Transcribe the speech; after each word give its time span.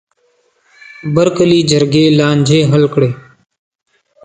بر 1.13 1.27
کلي 1.37 1.59
جرګې 1.69 2.05
لانجې 2.17 2.59
حل 2.71 2.83
کړې. 2.93 3.11